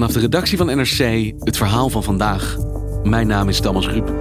Vanaf 0.00 0.14
de 0.14 0.20
redactie 0.20 0.58
van 0.58 0.66
NRC 0.66 1.32
het 1.38 1.56
verhaal 1.56 1.88
van 1.88 2.02
vandaag. 2.02 2.56
Mijn 3.02 3.26
naam 3.26 3.48
is 3.48 3.60
Thomas 3.60 3.88
Rup. 3.88 4.12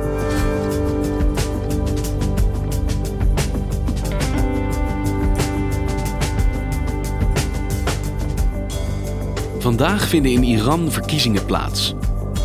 Vandaag 9.60 10.08
vinden 10.08 10.32
in 10.32 10.44
Iran 10.44 10.92
verkiezingen 10.92 11.46
plaats. 11.46 11.94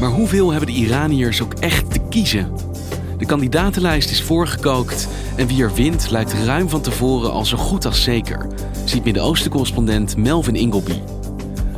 Maar 0.00 0.10
hoeveel 0.10 0.50
hebben 0.50 0.74
de 0.74 0.80
Iraniërs 0.80 1.42
ook 1.42 1.54
echt 1.54 1.90
te 1.90 2.00
kiezen? 2.08 2.52
De 3.18 3.26
kandidatenlijst 3.26 4.10
is 4.10 4.22
voorgekookt 4.22 5.08
en 5.36 5.46
wie 5.46 5.62
er 5.62 5.74
wint 5.74 6.10
lijkt 6.10 6.32
ruim 6.32 6.68
van 6.68 6.80
tevoren 6.80 7.32
al 7.32 7.44
zo 7.44 7.56
goed 7.56 7.84
als 7.86 8.02
zeker, 8.02 8.46
ziet 8.84 9.04
Midden-Oosten-correspondent 9.04 10.16
Melvin 10.16 10.56
Ingleby. 10.56 11.13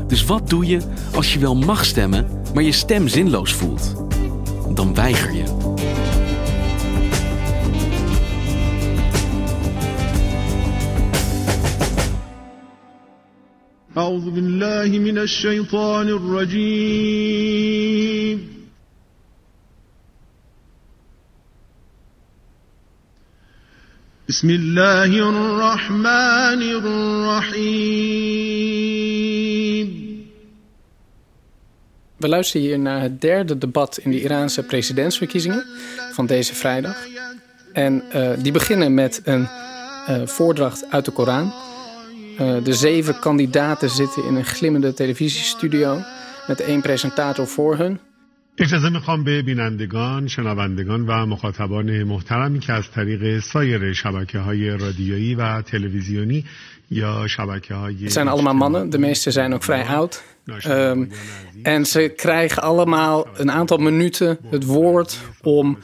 Dus 0.07 0.25
wat 0.25 0.49
doe 0.49 0.65
je 0.65 0.79
als 1.15 1.33
je 1.33 1.39
wel 1.39 1.55
mag 1.55 1.85
stemmen, 1.85 2.27
maar 2.53 2.63
je 2.63 2.71
stem 2.71 3.07
zinloos 3.07 3.53
voelt? 3.53 3.95
Dan 4.73 4.95
weiger 4.95 5.33
je. 5.33 5.43
أعوذ 13.97 14.29
بالله 14.29 14.99
من 14.99 15.17
الشيطان 15.17 16.07
الرجيم 16.07 17.61
بسم 24.29 24.49
الله 24.49 25.29
الرحمن 25.29 26.61
الرحيم 26.79 28.41
we 32.26 32.32
luisteren 32.32 32.66
hier 32.66 32.78
naar 32.78 33.00
het 33.00 33.20
derde 33.20 33.58
debat 33.58 33.98
in 33.98 34.10
de 34.10 34.20
Iraanse 34.20 34.62
presidentsverkiezingen 34.62 35.64
van 36.12 36.26
deze 36.26 36.54
vrijdag. 36.54 37.06
En 37.72 38.02
uh, 38.14 38.30
die 38.38 38.52
beginnen 38.52 38.94
met 38.94 39.20
een 39.24 39.40
uh, 39.42 40.26
voordracht 40.26 40.84
uit 40.90 41.04
de 41.04 41.10
Koran. 41.10 41.52
Uh, 42.40 42.64
de 42.64 42.74
zeven 42.74 43.18
kandidaten 43.18 43.90
zitten 43.90 44.24
in 44.24 44.34
een 44.34 44.44
glimmende 44.44 44.94
televisiestudio 44.94 45.98
met 46.46 46.60
één 46.60 46.80
presentator 46.80 47.46
voor 47.46 47.76
hun. 47.76 48.00
اجازه 48.57 48.89
میخوام 48.89 49.23
به 49.23 49.41
بینندگان، 49.41 50.27
شنوندگان 50.27 51.05
و 51.07 51.25
مخاطبان 51.25 52.03
محترمی 52.03 52.59
که 52.59 52.73
از 52.73 52.91
طریق 52.91 53.39
سایر 53.39 53.93
شبکه 53.93 54.39
های 54.39 54.69
رادیویی 54.69 55.35
و 55.35 55.61
تلویزیونی 55.61 56.45
یا 56.91 57.27
شبکه 57.27 57.73
های... 57.73 58.03
Het 58.03 58.11
zijn 58.11 58.27
allemaal 58.27 58.53
mannen, 58.53 58.89
de 58.89 58.97
meeste 58.97 59.31
zijn 59.31 59.53
ook 59.53 59.63
vrij 59.63 59.85
oud. 59.85 60.23
Um, 60.67 61.09
en 61.63 61.85
ze 61.85 62.13
krijgen 62.15 62.61
allemaal 62.63 63.27
een 63.33 63.51
aantal 63.51 63.77
minuten 63.77 64.37
het 64.49 64.65
woord 64.65 65.19
om 65.41 65.77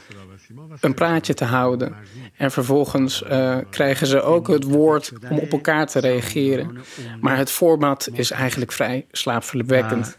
een 0.80 0.94
praatje 0.94 1.34
te 1.34 1.44
houden. 1.44 1.94
En 2.36 2.50
vervolgens 2.50 3.22
uh, 3.22 3.58
krijgen 3.70 4.06
ze 4.06 4.22
ook 4.22 4.48
het 4.48 4.64
woord 4.64 5.12
om 5.30 5.38
op 5.38 5.52
elkaar 5.52 5.86
te 5.86 6.00
reageren. 6.00 6.78
Maar 7.20 7.36
het 7.36 7.50
format 7.50 8.08
is 8.12 8.30
eigenlijk 8.30 8.72
vrij 8.72 9.06
slaapverwekkend. 9.10 10.18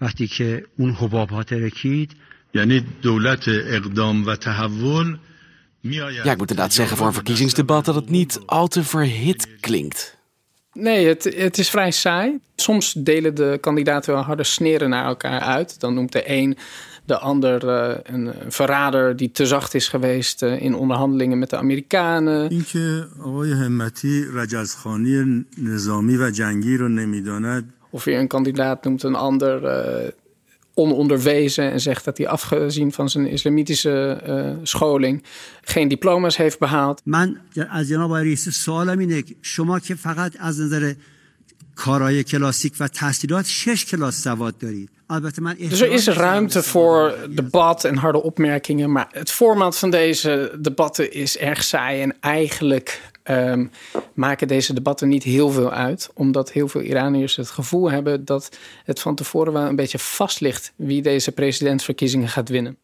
وقتی 0.00 0.26
که 0.26 0.66
اون 0.78 0.92
حباب 0.92 1.30
ها 1.30 1.42
ترکید 1.42 2.16
یعنی 2.54 2.84
دولت 3.02 3.48
اقدام 3.48 4.26
و 4.26 4.36
تحول 4.36 5.18
Ja, 5.84 6.08
ik 6.08 6.38
moet 6.38 6.50
inderdaad 6.50 6.72
zeggen 6.72 6.96
voor 6.96 7.06
een 7.06 7.12
verkiezingsdebat 7.12 7.84
dat 7.84 7.94
het 7.94 8.10
niet 8.10 8.40
al 8.46 8.68
te 8.68 8.84
verhit 8.84 9.48
klinkt. 9.60 10.16
Nee, 10.72 11.06
het, 11.06 11.24
het 11.36 11.58
is 11.58 11.70
vrij 11.70 11.90
saai. 11.90 12.38
Soms 12.56 12.92
delen 12.92 13.34
de 13.34 13.58
kandidaten 13.60 14.14
wel 14.14 14.22
harde 14.22 14.44
sneren 14.44 14.90
naar 14.90 15.04
elkaar 15.04 15.40
uit. 15.40 15.80
Dan 15.80 15.94
noemt 15.94 16.12
de 16.12 16.22
een 16.30 16.56
de 17.04 17.18
ander 17.18 17.64
uh, 17.64 17.96
een 18.02 18.32
verrader 18.48 19.16
die 19.16 19.30
te 19.30 19.46
zacht 19.46 19.74
is 19.74 19.88
geweest 19.88 20.42
uh, 20.42 20.62
in 20.62 20.74
onderhandelingen 20.74 21.38
met 21.38 21.50
de 21.50 21.56
Amerikanen. 21.56 22.50
اینکه 22.50 23.06
آقای 23.18 23.52
همتی 23.52 24.24
رجزخانی 24.34 25.44
نظامی 25.58 26.16
و 26.16 26.30
جنگی 26.30 26.76
رو 26.76 26.88
نمیداند 26.88 27.74
of 27.96 28.04
weer 28.04 28.18
een 28.18 28.28
kandidaat 28.28 28.84
noemt 28.84 29.02
een 29.02 29.14
ander 29.14 29.62
uh, 29.62 30.08
ononderwezen 30.74 31.70
en 31.70 31.80
zegt 31.80 32.04
dat 32.04 32.18
hij 32.18 32.28
afgezien 32.28 32.92
van 32.92 33.08
zijn 33.08 33.26
islamitische 33.26 34.20
uh, 34.26 34.56
scholing 34.62 35.22
geen 35.60 35.88
diploma's 35.88 36.36
heeft 36.36 36.58
behaald. 36.58 37.00
من 37.04 37.40
از 37.68 37.88
جناب 37.88 38.12
رئیس 38.12 38.48
سوالم 38.48 38.98
اینه 38.98 39.24
شما 39.42 39.78
که 39.78 39.94
فقط 39.94 40.36
از 40.38 40.60
نظر 40.60 40.94
کارهای 41.76 42.24
کلاسیک 42.24 42.74
و 42.80 42.88
تحصیلات 42.88 43.46
شش 43.46 43.84
کلاس 43.84 44.22
سواد 44.22 44.58
دارید. 44.58 44.90
Dus 45.58 45.80
er 45.80 45.92
is 45.92 46.08
ruimte 46.08 46.62
voor 46.62 47.14
debat 47.30 47.84
en 47.84 47.96
harde 47.96 48.22
opmerkingen. 48.22 48.92
Maar 48.92 49.08
het 49.10 49.30
format 49.30 49.78
van 49.78 49.90
deze 49.90 50.58
debatten 50.58 51.12
is 51.12 51.38
erg 51.38 51.64
saai. 51.64 52.02
En 52.02 52.14
eigenlijk 52.20 53.12
um, 53.24 53.70
maken 54.14 54.48
deze 54.48 54.74
debatten 54.74 55.08
niet 55.08 55.22
heel 55.22 55.50
veel 55.50 55.72
uit. 55.72 56.10
Omdat 56.14 56.52
heel 56.52 56.68
veel 56.68 56.80
Iraniërs 56.80 57.36
het 57.36 57.50
gevoel 57.50 57.90
hebben 57.90 58.24
dat 58.24 58.58
het 58.84 59.00
van 59.00 59.14
tevoren 59.14 59.52
wel 59.52 59.66
een 59.66 59.76
beetje 59.76 59.98
vast 59.98 60.40
ligt 60.40 60.72
wie 60.76 61.02
deze 61.02 61.32
presidentsverkiezingen 61.32 62.28
gaat 62.28 62.48
winnen. 62.48 62.76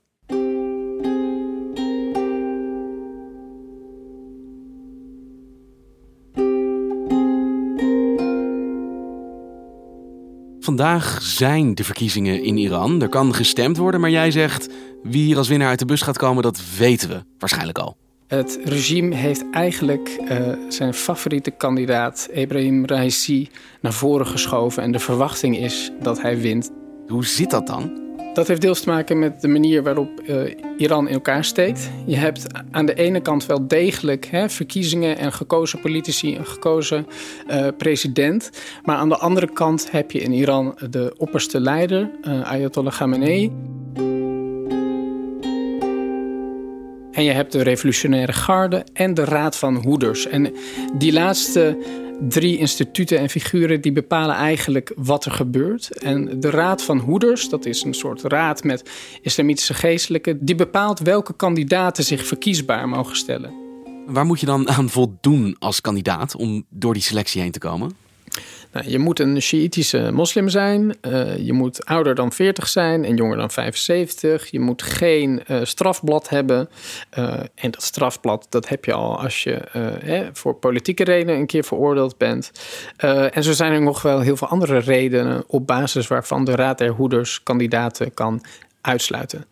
Vandaag 10.76 11.22
zijn 11.22 11.76
de 11.76 11.84
verkiezingen 11.84 12.44
in 12.44 12.58
Iran. 12.58 13.02
Er 13.02 13.10
kan 13.10 13.34
gestemd 13.34 13.78
worden, 13.78 14.02
maar 14.02 14.10
jij 14.10 14.32
zegt 14.32 14.70
wie 15.04 15.24
hier 15.24 15.38
als 15.38 15.48
winnaar 15.48 15.68
uit 15.68 15.80
de 15.80 15.86
bus 15.86 16.02
gaat 16.02 16.18
komen, 16.18 16.44
dat 16.44 16.62
weten 16.78 17.10
we 17.10 17.24
waarschijnlijk 17.38 17.78
al. 17.78 17.98
Het 18.28 18.60
regime 18.64 19.16
heeft 19.16 19.44
eigenlijk 19.52 20.20
uh, 20.30 20.54
zijn 20.70 20.94
favoriete 20.94 21.52
kandidaat, 21.52 22.28
Ebrahim 22.32 22.86
Raisi, 22.86 23.50
naar 23.82 23.94
voren 23.94 24.28
geschoven. 24.28 24.84
En 24.84 24.92
de 24.92 25.00
verwachting 25.00 25.58
is 25.58 25.92
dat 26.02 26.22
hij 26.22 26.40
wint. 26.40 26.72
Hoe 27.08 27.26
zit 27.26 27.50
dat 27.50 27.68
dan? 27.68 28.03
Dat 28.34 28.48
heeft 28.48 28.62
deels 28.62 28.82
te 28.82 28.90
maken 28.90 29.20
met 29.20 29.42
de 29.42 29.48
manier 29.48 29.84
waarop 29.84 30.22
uh, 30.26 30.56
Iran 30.78 31.08
in 31.08 31.14
elkaar 31.14 31.44
steekt. 31.44 31.90
Je 32.06 32.16
hebt 32.16 32.48
aan 32.72 32.86
de 32.86 32.94
ene 32.94 33.22
kant 33.22 33.46
wel 33.46 33.68
degelijk 33.68 34.26
hè, 34.26 34.50
verkiezingen 34.50 35.18
en 35.18 35.34
gekozen 35.34 35.80
politici, 35.80 36.36
een 36.36 36.46
gekozen 36.46 37.08
uh, 37.50 37.68
president. 37.78 38.50
Maar 38.84 38.96
aan 38.96 39.10
de 39.10 39.18
andere 39.18 39.52
kant 39.54 39.92
heb 39.92 40.12
je 40.12 40.20
in 40.20 40.32
Iran 40.32 40.78
de 40.90 41.14
opperste 41.18 41.60
leider, 41.60 42.10
Ayatollah 42.44 42.94
Khamenei. 42.94 43.52
En 47.12 47.24
je 47.24 47.32
hebt 47.32 47.52
de 47.52 47.64
revolutionaire 47.64 48.34
garde 48.34 48.86
en 48.94 49.14
de 49.14 49.24
raad 49.26 49.58
van 49.58 49.76
hoeders. 49.76 50.28
En 50.28 50.54
die 50.98 51.14
laatste 51.14 51.78
drie 52.28 52.58
instituten 52.58 53.20
en 53.20 53.30
figuren 53.30 53.82
die 53.82 53.92
bepalen 53.92 54.36
eigenlijk 54.36 54.92
wat 54.96 55.26
er 55.26 55.32
gebeurt. 55.32 55.98
En 55.98 56.40
de 56.40 56.50
raad 56.50 56.84
van 56.84 57.00
hoeders, 57.00 57.50
dat 57.50 57.66
is 57.66 57.84
een 57.84 57.94
soort 57.94 58.22
raad 58.22 58.64
met 58.64 58.90
islamitische 59.22 59.74
geestelijken, 59.74 60.46
die 60.46 60.56
bepaalt 60.56 61.00
welke 61.00 61.36
kandidaten 61.36 62.04
zich 62.04 62.26
verkiesbaar 62.28 62.90
mogen 62.90 63.16
stellen. 63.16 63.54
Waar 64.06 64.26
moet 64.26 64.40
je 64.40 64.46
dan 64.46 64.70
aan 64.70 64.90
voldoen 64.90 65.56
als 65.60 65.82
kandidaat 65.82 66.36
om 66.36 66.66
door 66.70 66.94
die 66.94 67.02
selectie 67.02 67.42
heen 67.42 67.52
te 67.52 67.60
komen? 67.60 67.92
Nou, 68.72 68.90
je 68.90 69.00
moet 69.00 69.20
een 69.20 69.42
Shiïtische 69.42 70.12
moslim 70.12 70.50
zijn. 70.50 70.96
Uh, 71.02 71.38
je 71.38 71.54
moet 71.54 71.86
ouder 71.86 72.16
dan 72.16 72.32
40 72.32 72.68
zijn 72.68 73.06
en 73.06 73.16
jonger 73.16 73.38
dan 73.38 73.52
75. 73.52 74.52
Je 74.52 74.60
moet 74.60 74.82
geen 74.82 75.44
uh, 75.48 75.60
strafblad 75.64 76.30
hebben. 76.30 76.70
Uh, 77.18 77.34
en 77.56 77.72
dat 77.72 77.84
strafblad 77.84 78.46
dat 78.50 78.70
heb 78.70 78.86
je 78.86 78.94
al 78.94 79.20
als 79.20 79.44
je 79.44 79.62
hè, 80.04 80.30
voor 80.34 80.56
politieke 80.56 81.04
redenen 81.04 81.36
een 81.36 81.46
keer 81.46 81.64
veroordeeld 81.64 82.18
bent. 82.18 82.52
en 83.32 83.44
zo 83.44 83.52
zijn 83.52 83.72
er 83.72 83.82
nog 83.82 84.02
wel 84.02 84.20
heel 84.20 84.38
veel 84.38 84.48
andere 84.48 84.78
redenen 84.78 85.44
op 85.48 85.68
basis 85.68 86.08
waarvan 86.08 86.46
de 86.46 86.56
Raad 86.56 86.78
der 86.78 86.92
Hoeders 86.92 87.44
kandidaten 87.44 88.14
kan 88.14 88.42
uitsluiten. 88.82 89.46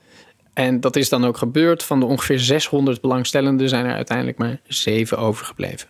En 0.53 0.79
dat 0.79 0.95
is 0.95 1.09
dan 1.09 1.25
ook 1.25 1.37
gebeurd. 1.37 1.83
Van 1.83 1.99
de 1.99 2.05
ongeveer 2.05 2.39
600 2.39 3.01
belangstellenden 3.01 3.69
zijn 3.69 3.85
er 3.85 3.95
uiteindelijk 3.95 4.37
maar 4.37 4.59
zeven 4.67 5.17
overgebleven. 5.17 5.87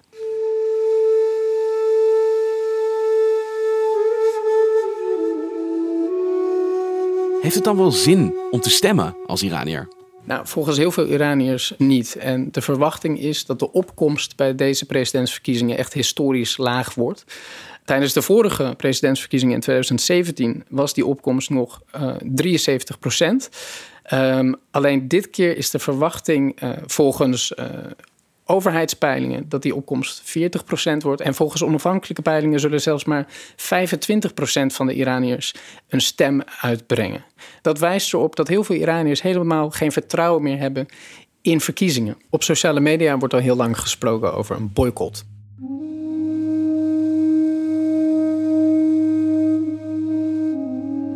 Heeft 7.41 7.55
het 7.55 7.63
dan 7.63 7.77
wel 7.77 7.91
zin 7.91 8.35
om 8.51 8.61
te 8.61 8.69
stemmen 8.69 9.15
als 9.25 9.43
Iranier? 9.43 9.87
Nou, 10.23 10.47
volgens 10.47 10.77
heel 10.77 10.91
veel 10.91 11.07
Iraniërs 11.07 11.73
niet. 11.77 12.15
En 12.15 12.51
de 12.51 12.61
verwachting 12.61 13.19
is 13.19 13.45
dat 13.45 13.59
de 13.59 13.71
opkomst 13.71 14.35
bij 14.35 14.55
deze 14.55 14.85
presidentsverkiezingen 14.85 15.77
echt 15.77 15.93
historisch 15.93 16.57
laag 16.57 16.93
wordt. 16.93 17.25
Tijdens 17.85 18.13
de 18.13 18.21
vorige 18.21 18.73
presidentsverkiezingen 18.77 19.55
in 19.55 19.61
2017 19.61 20.63
was 20.69 20.93
die 20.93 21.05
opkomst 21.05 21.49
nog 21.49 21.81
uh, 21.95 22.09
eh, 22.09 22.15
73 22.21 22.99
procent. 22.99 23.49
Um, 24.13 24.55
alleen 24.71 25.07
dit 25.07 25.29
keer 25.29 25.57
is 25.57 25.69
de 25.69 25.79
verwachting 25.79 26.63
uh, 26.63 26.69
volgens 26.85 27.53
uh, 27.59 27.65
overheidspeilingen 28.51 29.49
dat 29.49 29.61
die 29.61 29.75
opkomst 29.75 30.21
40% 30.21 30.97
wordt. 30.97 31.21
En 31.21 31.33
volgens 31.33 31.63
onafhankelijke 31.63 32.21
peilingen 32.21 32.59
zullen 32.59 32.81
zelfs 32.81 33.05
maar 33.05 33.27
25% 33.27 33.55
van 34.65 34.87
de 34.87 34.93
Iraniërs 34.93 35.53
een 35.87 36.01
stem 36.01 36.41
uitbrengen. 36.61 37.25
Dat 37.61 37.79
wijst 37.79 38.13
erop 38.13 38.35
dat 38.35 38.47
heel 38.47 38.63
veel 38.63 38.75
Iraniërs 38.75 39.21
helemaal 39.21 39.69
geen 39.69 39.91
vertrouwen 39.91 40.43
meer 40.43 40.57
hebben 40.57 40.85
in 41.41 41.61
verkiezingen. 41.61 42.17
Op 42.29 42.43
sociale 42.43 42.79
media 42.79 43.17
wordt 43.17 43.33
al 43.33 43.39
heel 43.39 43.55
lang 43.55 43.79
gesproken 43.79 44.33
over 44.33 44.55
een 44.55 44.73
boycott. 44.73 45.25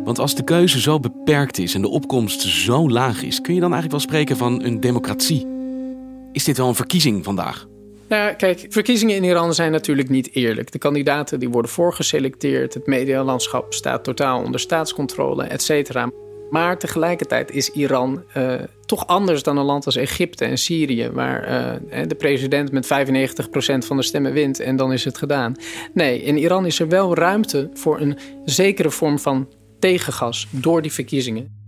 Want 0.04 0.18
als 0.18 0.34
de 0.34 0.44
keuze 0.44 0.80
zo 0.80 1.00
beperkt 1.00 1.58
is 1.58 1.74
en 1.74 1.80
de 1.80 1.88
opkomst 1.88 2.40
zo 2.40 2.90
laag 2.90 3.22
is, 3.22 3.40
kun 3.40 3.54
je 3.54 3.60
dan 3.60 3.72
eigenlijk 3.72 4.02
wel 4.02 4.12
spreken 4.12 4.36
van 4.36 4.62
een 4.62 4.80
democratie? 4.80 5.55
Is 6.36 6.44
dit 6.44 6.56
wel 6.56 6.68
een 6.68 6.74
verkiezing 6.74 7.24
vandaag? 7.24 7.66
Nou, 8.08 8.32
kijk, 8.34 8.66
verkiezingen 8.68 9.16
in 9.16 9.24
Iran 9.24 9.54
zijn 9.54 9.72
natuurlijk 9.72 10.08
niet 10.08 10.34
eerlijk. 10.34 10.72
De 10.72 10.78
kandidaten 10.78 11.40
die 11.40 11.48
worden 11.48 11.70
voorgeselecteerd, 11.70 12.74
het 12.74 12.86
medialandschap 12.86 13.74
staat 13.74 14.04
totaal 14.04 14.42
onder 14.42 14.60
staatscontrole, 14.60 15.44
et 15.44 15.62
cetera. 15.62 16.10
Maar 16.50 16.78
tegelijkertijd 16.78 17.50
is 17.50 17.70
Iran 17.70 18.22
uh, 18.36 18.54
toch 18.86 19.06
anders 19.06 19.42
dan 19.42 19.56
een 19.56 19.64
land 19.64 19.86
als 19.86 19.96
Egypte 19.96 20.44
en 20.44 20.58
Syrië, 20.58 21.10
waar 21.10 21.48
uh, 21.90 22.06
de 22.08 22.14
president 22.14 22.72
met 22.72 22.86
95% 22.86 22.88
van 23.86 23.96
de 23.96 24.02
stemmen 24.02 24.32
wint 24.32 24.60
en 24.60 24.76
dan 24.76 24.92
is 24.92 25.04
het 25.04 25.18
gedaan. 25.18 25.54
Nee, 25.92 26.22
in 26.22 26.38
Iran 26.38 26.66
is 26.66 26.80
er 26.80 26.88
wel 26.88 27.14
ruimte 27.14 27.70
voor 27.74 28.00
een 28.00 28.18
zekere 28.44 28.90
vorm 28.90 29.18
van 29.18 29.48
tegengas 29.78 30.46
door 30.50 30.82
die 30.82 30.92
verkiezingen. 30.92 31.65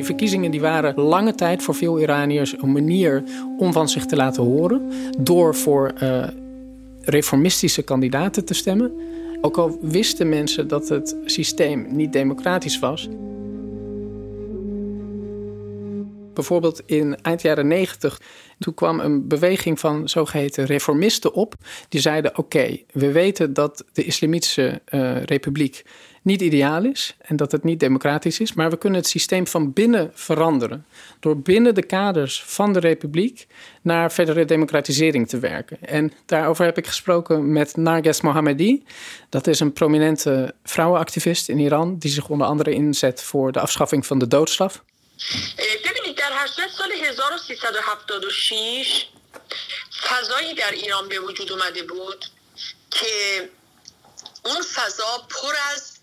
Die 0.00 0.08
verkiezingen 0.08 0.50
die 0.50 0.60
waren 0.60 1.00
lange 1.00 1.34
tijd 1.34 1.62
voor 1.62 1.74
veel 1.74 2.00
Iraniërs 2.00 2.54
een 2.62 2.72
manier 2.72 3.22
om 3.58 3.72
van 3.72 3.88
zich 3.88 4.06
te 4.06 4.16
laten 4.16 4.42
horen. 4.42 4.90
Door 5.18 5.54
voor 5.54 5.92
uh, 6.02 6.28
reformistische 7.00 7.82
kandidaten 7.82 8.44
te 8.44 8.54
stemmen. 8.54 8.92
Ook 9.40 9.58
al 9.58 9.78
wisten 9.80 10.28
mensen 10.28 10.68
dat 10.68 10.88
het 10.88 11.16
systeem 11.24 11.86
niet 11.90 12.12
democratisch 12.12 12.78
was. 12.78 13.08
Bijvoorbeeld 16.34 16.82
in 16.86 17.22
eind 17.22 17.42
jaren 17.42 17.66
90, 17.66 18.20
toen 18.58 18.74
kwam 18.74 19.00
een 19.00 19.28
beweging 19.28 19.80
van 19.80 20.08
zogeheten 20.08 20.64
reformisten 20.64 21.32
op. 21.32 21.54
Die 21.88 22.00
zeiden: 22.00 22.38
Oké, 22.38 22.78
we 22.92 23.12
weten 23.12 23.52
dat 23.52 23.84
de 23.92 24.04
Islamitische 24.04 24.80
eh, 24.84 25.22
Republiek 25.22 25.84
niet 26.22 26.40
ideaal 26.40 26.84
is 26.84 27.16
en 27.18 27.36
dat 27.36 27.52
het 27.52 27.64
niet 27.64 27.80
democratisch 27.80 28.40
is, 28.40 28.52
maar 28.52 28.70
we 28.70 28.78
kunnen 28.78 28.98
het 29.00 29.08
systeem 29.08 29.46
van 29.46 29.72
binnen 29.72 30.10
veranderen. 30.14 30.86
Door 31.20 31.38
binnen 31.38 31.74
de 31.74 31.82
kaders 31.82 32.42
van 32.42 32.72
de 32.72 32.78
republiek 32.78 33.46
naar 33.82 34.12
verdere 34.12 34.44
democratisering 34.44 35.28
te 35.28 35.38
werken. 35.38 35.78
En 35.80 36.12
daarover 36.26 36.64
heb 36.64 36.78
ik 36.78 36.86
gesproken 36.86 37.52
met 37.52 37.76
Narges 37.76 38.20
Mohammadi. 38.20 38.84
Dat 39.28 39.46
is 39.46 39.60
een 39.60 39.72
prominente 39.72 40.54
vrouwenactivist 40.64 41.48
in 41.48 41.58
Iran, 41.58 41.98
die 41.98 42.10
zich 42.10 42.28
onder 42.28 42.46
andere 42.46 42.72
inzet 42.72 43.22
voor 43.22 43.52
de 43.52 43.60
afschaffing 43.60 44.06
van 44.06 44.18
de 44.18 44.26
doodstraf. 44.26 44.84
Eh, 45.56 45.99
در 46.19 46.31
80 46.33 46.69
سال 46.77 46.91
1376 46.91 49.05
فضایی 50.03 50.53
در 50.53 50.71
ایران 50.71 51.07
به 51.07 51.19
وجود 51.19 51.51
اومده 51.51 51.83
بود 51.83 52.25
که 52.91 53.49
اون 54.45 54.61
فضا 54.61 55.27
پر 55.29 55.53
از 55.73 55.95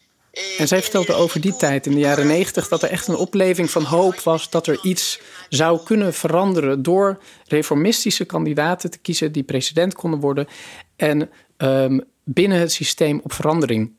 en 0.58 0.68
zij 0.68 0.82
vertelde 0.82 1.14
over 1.14 1.40
die 1.40 1.56
tijd 1.56 1.86
in 1.86 1.92
de 1.92 1.98
jaren 1.98 2.26
90 2.26 2.68
dat 2.68 2.82
er 2.82 2.90
echt 2.90 3.08
een 3.08 3.16
opleving 3.16 3.70
van 3.70 3.84
hoop 3.84 4.20
was 4.20 4.50
dat 4.50 4.66
er 4.66 4.78
iets 4.82 5.20
zou 5.48 5.84
kunnen 5.84 6.14
veranderen 6.14 6.82
door 6.82 7.22
reformistische 7.46 8.24
kandidaten 8.24 8.90
te 8.90 8.98
kiezen 8.98 9.32
die 9.32 9.42
president 9.42 9.94
konden 9.94 10.20
worden 10.20 10.48
en 10.96 11.30
um, 11.56 12.04
binnen 12.24 12.58
het 12.58 12.72
systeem 12.72 13.20
op 13.22 13.32
verandering 13.32 13.92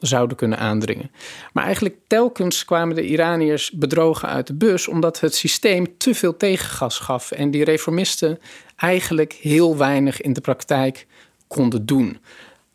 zouden 0.00 0.36
kunnen 0.36 0.58
aandringen. 0.58 1.10
Maar 1.52 1.64
eigenlijk 1.64 1.96
telkens 2.06 2.64
kwamen 2.64 2.94
de 2.94 3.06
Iraniërs 3.06 3.70
bedrogen 3.70 4.28
uit 4.28 4.46
de 4.46 4.54
bus 4.54 4.88
omdat 4.88 5.20
het 5.20 5.34
systeem 5.34 5.96
te 5.98 6.14
veel 6.14 6.36
tegengas 6.36 6.98
gaf 6.98 7.30
en 7.30 7.50
die 7.50 7.64
reformisten 7.64 8.38
eigenlijk 8.76 9.32
heel 9.32 9.76
weinig 9.76 10.20
in 10.20 10.32
de 10.32 10.40
praktijk 10.40 11.06
konden 11.46 11.86
doen. 11.86 12.18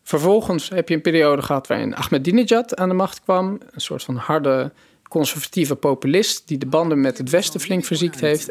Vervolgens 0.02 0.68
heb 0.68 0.88
je 0.88 0.94
een 0.94 1.00
periode 1.00 1.42
gehad 1.42 1.66
waarin 1.66 1.96
Ahmadinejad 1.96 2.76
aan 2.76 2.88
de 2.88 2.94
macht 2.94 3.22
kwam. 3.22 3.58
Een 3.70 3.80
soort 3.80 4.02
van 4.02 4.16
harde 4.16 4.72
conservatieve 5.08 5.74
populist 5.74 6.48
die 6.48 6.58
de 6.58 6.66
banden 6.66 7.00
met 7.00 7.18
het 7.18 7.30
Westen 7.30 7.60
flink 7.60 7.84
verziekt 7.84 8.20
heeft. 8.20 8.50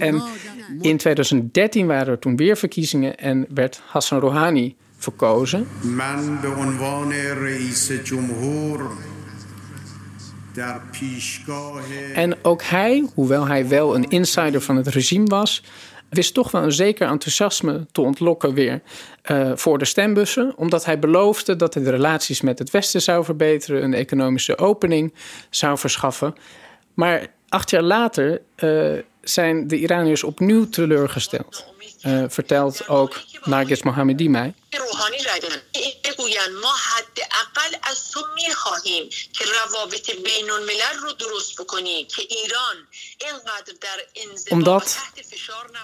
En 0.00 0.22
in 0.80 0.96
2013 0.96 1.86
waren 1.86 2.06
er 2.06 2.18
toen 2.18 2.36
weer 2.36 2.56
verkiezingen 2.56 3.16
en 3.16 3.46
werd 3.54 3.82
Hassan 3.86 4.20
Rouhani 4.20 4.76
verkozen. 4.96 5.66
En 12.14 12.44
ook 12.44 12.62
hij, 12.62 13.06
hoewel 13.14 13.46
hij 13.46 13.68
wel 13.68 13.94
een 13.94 14.08
insider 14.08 14.60
van 14.60 14.76
het 14.76 14.86
regime 14.86 15.26
was, 15.26 15.62
wist 16.08 16.34
toch 16.34 16.50
wel 16.50 16.62
een 16.62 16.72
zeker 16.72 17.08
enthousiasme 17.08 17.86
te 17.92 18.00
ontlokken 18.00 18.54
weer 18.54 18.82
uh, 19.30 19.52
voor 19.54 19.78
de 19.78 19.84
stembussen. 19.84 20.52
Omdat 20.56 20.84
hij 20.84 20.98
beloofde 20.98 21.56
dat 21.56 21.74
hij 21.74 21.82
de 21.82 21.90
relaties 21.90 22.40
met 22.40 22.58
het 22.58 22.70
Westen 22.70 23.02
zou 23.02 23.24
verbeteren, 23.24 23.82
een 23.82 23.94
economische 23.94 24.58
opening 24.58 25.14
zou 25.50 25.78
verschaffen. 25.78 26.34
Maar 26.94 27.26
acht 27.48 27.70
jaar 27.70 27.82
later 27.82 28.40
uh, 28.56 28.98
zijn 29.22 29.68
de 29.68 29.76
Iraniërs 29.76 30.22
opnieuw 30.22 30.68
teleurgesteld. 30.68 31.72
Uh, 32.06 32.24
vertelt 32.28 32.88
ook 32.88 33.20
Nargis 33.42 33.82
Mohammedi 33.82 34.28
mij. 34.28 34.54
Omdat 44.48 44.98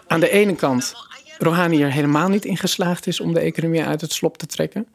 aan 0.07 0.21
de 0.21 0.31
ene 0.31 0.55
kant 0.55 0.95
Rouhani 1.39 1.83
er 1.83 1.93
helemaal 1.93 2.29
niet 2.29 2.45
in 2.45 2.57
geslaagd 2.57 3.07
is 3.07 3.21
om 3.21 3.35
de 3.35 3.41
economie 3.41 3.83
uit 3.83 4.01
het 4.01 4.13
slop 4.13 4.39
te 4.39 4.47
trekken. 4.47 4.89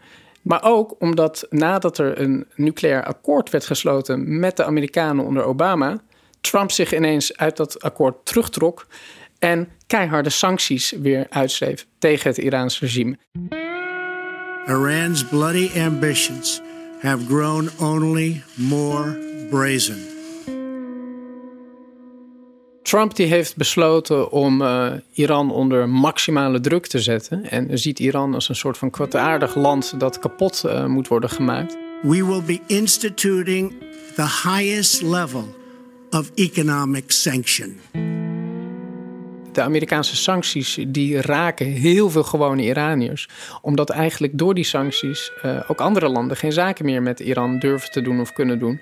Maar 0.46 0.64
ook 0.64 0.96
omdat 1.00 1.46
nadat 1.50 1.98
er 1.98 2.20
een 2.22 2.48
nucleair 2.56 3.04
akkoord 3.04 3.50
werd 3.50 3.66
gesloten 3.66 4.40
met 4.40 4.58
de 4.58 4.64
Amerikanen 4.64 5.26
onder 5.26 5.44
Obama, 5.44 6.02
Trump 6.42 6.72
zich 6.72 6.94
ineens 6.94 7.38
uit 7.38 7.58
dat 7.58 7.82
akkoord 7.82 8.26
terugtrok 8.26 8.88
en 9.40 9.70
keiharde 9.88 10.30
sancties 10.30 10.92
weer 10.92 11.26
uitschreef 11.30 11.88
tegen 11.98 12.30
het 12.30 12.38
Iraans 12.38 12.80
regime. 12.80 13.18
Iran's 14.68 15.26
bloody 15.26 15.70
ambitions 15.80 16.62
have 17.02 17.26
grown 17.26 17.70
only 17.80 18.44
more 18.56 19.18
brazen. 19.50 20.15
Trump 22.86 23.16
die 23.16 23.26
heeft 23.26 23.56
besloten 23.56 24.32
om 24.32 24.62
uh, 24.62 24.92
Iran 25.14 25.52
onder 25.52 25.90
maximale 25.90 26.60
druk 26.60 26.88
te 26.88 27.00
zetten. 27.00 27.50
En 27.50 27.80
ziet 27.80 28.00
Iran 28.00 28.34
als 28.34 28.50
een 28.50 28.56
soort 28.56 28.78
van 28.78 28.90
kwaadaardig 28.90 29.56
land 29.56 30.00
dat 30.00 30.20
kapot 30.20 30.64
uh, 30.66 30.86
moet 30.86 31.08
worden 31.08 31.30
gemaakt. 31.30 31.78
We 32.02 32.26
will 32.26 32.44
be 32.46 32.60
instituting 32.68 33.74
the 34.16 34.50
highest 34.50 35.02
level 35.02 35.56
of 36.10 36.32
economic 36.36 37.12
sanction 37.12 37.80
de 39.56 39.62
Amerikaanse 39.62 40.16
sancties 40.16 40.78
die 40.88 41.22
raken 41.22 41.66
heel 41.66 42.10
veel 42.10 42.24
gewone 42.24 42.64
Iraniërs. 42.64 43.28
Omdat 43.62 43.90
eigenlijk 43.90 44.38
door 44.38 44.54
die 44.54 44.64
sancties 44.64 45.32
uh, 45.46 45.60
ook 45.68 45.82
andere 45.82 46.10
landen 46.10 46.38
geen 46.38 46.52
zaken 46.52 46.86
meer 46.86 47.02
met 47.02 47.20
Iran 47.20 47.60
durven 47.60 47.92
te 47.92 48.02
doen 48.02 48.20
of 48.22 48.34
kunnen 48.34 48.60
doen. 48.60 48.82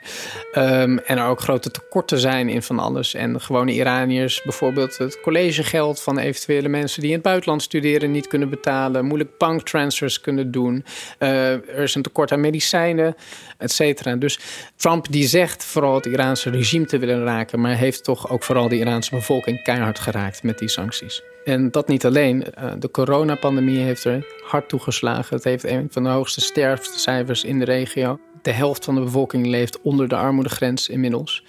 Um, 0.56 1.00
en 1.00 1.18
er 1.18 1.26
ook 1.26 1.42
grote 1.42 1.72
tekorten 1.72 2.20
zijn 2.20 2.50
in 2.50 2.62
van 2.62 2.80
alles. 2.80 3.14
En 3.14 3.42
gewone 3.42 3.74
Iraniërs 3.74 4.42
bijvoorbeeld 4.44 4.98
het 4.98 5.20
collegegeld 5.22 6.02
van 6.02 6.18
eventuele 6.18 6.68
mensen 6.70 7.00
die 7.02 7.10
in 7.10 7.16
het 7.16 7.26
buitenland 7.26 7.62
studeren 7.62 8.12
niet 8.12 8.28
kunnen 8.28 8.50
betalen. 8.50 9.06
Moeilijk 9.06 9.38
banktransfers 9.38 10.22
kunnen 10.22 10.52
doen. 10.52 10.86
Uh, 11.20 11.52
er 11.52 11.80
is 11.80 11.96
een 11.96 12.02
tekort 12.02 12.32
aan 12.32 12.42
medicijnen, 12.42 13.16
et 13.58 13.72
cetera. 13.72 14.16
Dus 14.16 14.40
Trump 14.76 15.06
die 15.10 15.28
zegt 15.28 15.64
vooral 15.64 15.96
het 15.96 16.06
Iraanse 16.06 16.50
regime 16.50 16.86
te 16.86 16.98
willen 16.98 17.24
raken. 17.24 17.62
Maar 17.62 17.76
heeft 17.76 18.04
toch 18.04 18.30
ook 18.30 18.44
vooral 18.44 18.70
de 18.70 18.78
Iraanse 18.78 19.16
bevolking 19.16 19.64
keihard 19.64 20.00
geraakt 20.00 20.44
met 20.44 20.62
die 20.64 20.72
sancties. 20.72 21.22
En 21.44 21.72
dat 21.72 21.88
niet 21.88 22.06
alleen. 22.06 22.46
Uh, 22.58 22.72
de 22.80 22.92
coronapandemie 22.92 23.80
heeft 23.80 24.04
er 24.04 24.26
hard 24.46 24.70
toegeslagen. 24.70 25.36
Het 25.36 25.44
heeft 25.44 25.64
een 25.64 25.88
van 25.92 26.04
de 26.04 26.10
hoogste 26.10 26.42
sterftecijfers 26.42 27.44
in 27.44 27.60
de 27.60 27.66
regio. 27.66 28.20
De 28.42 28.52
helft 28.52 28.86
van 28.86 28.96
de 28.96 29.02
bevolking 29.02 29.48
leeft 29.48 29.82
onder 29.82 30.08
de 30.08 30.16
armoedegrens 30.16 30.90
inmiddels. 30.90 31.44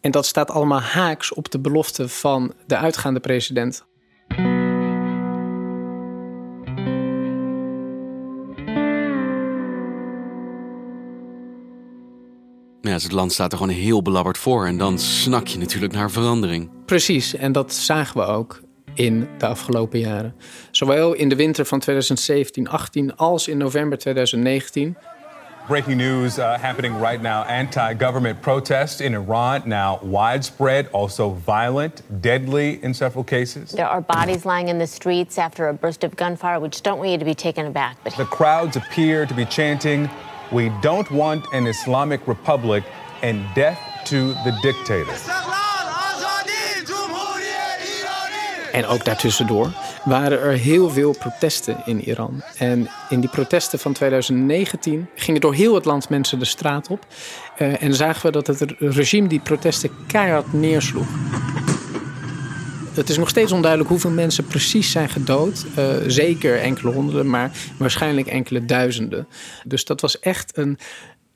En 0.00 0.10
dat 0.10 0.26
staat 0.26 0.50
allemaal 0.50 0.80
haaks 0.80 1.34
op 1.34 1.50
de 1.50 1.58
belofte 1.58 2.08
van 2.08 2.52
de 2.66 2.76
uitgaande 2.76 3.20
president. 3.20 3.84
Ja, 12.92 12.98
dus 12.98 13.06
het 13.06 13.16
land 13.16 13.32
staat 13.32 13.52
er 13.52 13.58
gewoon 13.58 13.74
heel 13.74 14.02
belabberd 14.02 14.38
voor 14.38 14.66
en 14.66 14.78
dan 14.78 14.98
snak 14.98 15.46
je 15.46 15.58
natuurlijk 15.58 15.92
naar 15.92 16.10
verandering. 16.10 16.70
Precies, 16.86 17.34
en 17.34 17.52
dat 17.52 17.74
zagen 17.74 18.20
we 18.20 18.26
ook 18.26 18.60
in 18.94 19.28
de 19.38 19.46
afgelopen 19.46 19.98
jaren. 19.98 20.34
Zowel 20.70 21.12
in 21.12 21.28
de 21.28 21.36
winter 21.36 21.64
van 21.64 21.82
2017-18 21.90 23.14
als 23.16 23.48
in 23.48 23.56
november 23.56 23.98
2019 23.98 24.96
Breaking 25.66 25.96
news 25.96 26.38
uh, 26.38 26.58
happening 26.58 27.00
right 27.00 27.22
now. 27.22 27.44
Anti 27.48 27.94
government 27.94 28.40
protests 28.40 29.00
in 29.00 29.14
Iran 29.14 29.62
now 29.64 30.00
widespread, 30.02 30.92
also 30.92 31.36
violent, 31.44 32.02
deadly 32.20 32.80
in 32.82 32.94
several 32.94 33.24
cases. 33.24 33.70
There 33.70 33.86
are 33.86 34.00
bodies 34.00 34.44
lying 34.44 34.68
in 34.68 34.78
the 34.78 34.86
streets 34.86 35.38
after 35.38 35.68
a 35.68 35.72
burst 35.72 36.04
of 36.04 36.16
gunfire. 36.16 36.58
We 36.60 36.68
just 36.68 36.82
don't 36.82 36.98
want 36.98 37.10
you 37.10 37.18
to 37.18 37.24
be 37.24 37.34
taken 37.34 37.66
aback. 37.66 37.96
But 38.02 38.16
the 38.16 38.24
crowds 38.24 38.76
appear 38.76 39.24
to 39.24 39.34
be 39.34 39.44
chanting, 39.44 40.10
We 40.52 40.70
don't 40.80 41.08
want 41.08 41.52
an 41.52 41.66
Islamic 41.66 42.20
republic 42.26 42.84
and 43.22 43.54
death 43.54 43.78
to 44.04 44.32
the 44.44 44.58
dictator. 44.60 45.14
En 48.72 48.86
ook 48.86 49.04
daartussendoor 49.04 49.70
waren 50.04 50.40
er 50.40 50.52
heel 50.52 50.90
veel 50.90 51.14
protesten 51.18 51.82
in 51.84 52.00
Iran. 52.00 52.42
En 52.58 52.88
in 53.08 53.20
die 53.20 53.30
protesten 53.30 53.78
van 53.78 53.92
2019 53.92 55.08
gingen 55.14 55.40
door 55.40 55.54
heel 55.54 55.74
het 55.74 55.84
land 55.84 56.08
mensen 56.08 56.38
de 56.38 56.44
straat 56.44 56.88
op. 56.88 57.06
Uh, 57.58 57.82
en 57.82 57.94
zagen 57.94 58.26
we 58.26 58.32
dat 58.32 58.46
het 58.46 58.74
regime 58.78 59.28
die 59.28 59.40
protesten 59.40 59.90
keihard 60.06 60.52
neersloeg. 60.52 61.08
Het 62.94 63.08
is 63.08 63.18
nog 63.18 63.28
steeds 63.28 63.52
onduidelijk 63.52 63.90
hoeveel 63.90 64.10
mensen 64.10 64.44
precies 64.44 64.90
zijn 64.90 65.08
gedood. 65.08 65.64
Uh, 65.78 65.94
zeker 66.06 66.60
enkele 66.60 66.92
honderden, 66.92 67.30
maar 67.30 67.50
waarschijnlijk 67.76 68.26
enkele 68.26 68.64
duizenden. 68.64 69.26
Dus 69.64 69.84
dat 69.84 70.00
was 70.00 70.18
echt 70.18 70.56
een 70.56 70.78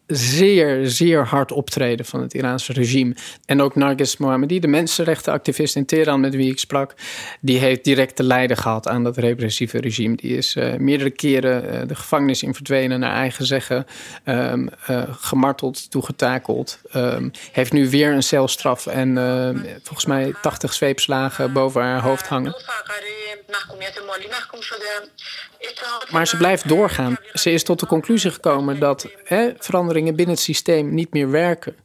zeer, 0.06 0.88
zeer 0.88 1.26
hard 1.26 1.52
optreden 1.52 2.06
van 2.06 2.20
het 2.20 2.34
Iraanse 2.34 2.72
regime. 2.72 3.14
En 3.44 3.60
ook 3.60 3.75
Nargis 3.75 4.16
Mohammadi, 4.16 4.60
de 4.60 4.66
mensenrechtenactivist 4.66 5.76
in 5.76 5.86
Teheran 5.86 6.20
met 6.20 6.34
wie 6.34 6.50
ik 6.50 6.58
sprak, 6.58 6.94
die 7.40 7.58
heeft 7.58 7.84
direct 7.84 8.16
te 8.16 8.22
lijden 8.22 8.56
gehad 8.56 8.88
aan 8.88 9.04
dat 9.04 9.16
repressieve 9.16 9.78
regime. 9.78 10.16
Die 10.16 10.36
is 10.36 10.56
uh, 10.56 10.75
meerdere 10.75 11.10
keren 11.10 11.64
uh, 11.64 11.88
de 11.88 11.94
gevangenis 11.94 12.42
in 12.42 12.54
verdwenen, 12.54 13.00
naar 13.00 13.14
eigen 13.14 13.46
zeggen, 13.46 13.86
um, 14.25 14.68
uh, 14.90 15.02
gemarteld, 15.10 15.90
toegetakeld. 15.90 16.80
Um, 16.94 17.30
heeft 17.52 17.72
nu 17.72 17.90
weer 17.90 18.12
een 18.12 18.22
celstraf 18.22 18.86
en 18.86 19.14
volgens 19.82 20.06
mij 20.06 20.34
80 20.42 20.72
zweepslagen 20.72 21.52
boven 21.52 21.82
haar 21.82 22.00
hoofd 22.00 22.26
hangen. 22.28 22.54
Maar 26.10 26.26
ze 26.26 26.36
blijft 26.36 26.68
doorgaan. 26.68 27.16
Ze 27.32 27.50
is 27.50 27.64
tot 27.64 27.80
de 27.80 27.86
conclusie 27.86 28.30
gekomen 28.30 28.78
dat 28.78 29.06
hè, 29.24 29.50
veranderingen 29.58 30.16
binnen 30.16 30.34
het 30.34 30.44
systeem 30.44 30.94
niet 30.94 31.12
meer 31.12 31.30
werken. 31.30 31.76